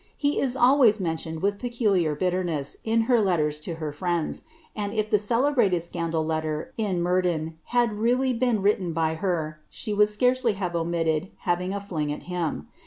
He 0.17 0.39
is 0.41 0.57
always 0.57 0.99
mentioned 0.99 1.43
with 1.43 1.59
peculiar 1.59 2.15
bitterness 2.15 2.77
in 2.83 3.05
ker 3.05 3.21
letters 3.21 3.59
to 3.59 3.75
her 3.75 3.91
friends, 3.91 4.45
and 4.75 4.93
if 4.93 5.11
the 5.11 5.19
celebrated 5.19 5.83
scandal 5.83 6.25
letter, 6.25 6.73
in 6.75 7.03
Murdin, 7.03 7.59
kid 7.71 7.91
reiJly 7.91 8.39
been 8.39 8.63
written 8.63 8.93
by 8.93 9.13
her, 9.13 9.61
she 9.69 9.93
would 9.93 10.09
scarcely 10.09 10.53
have 10.53 10.75
omitted 10.75 11.29
having 11.41 11.71
a 11.71 11.79
fling 11.79 12.11
at 12.11 12.23
him. 12.23 12.67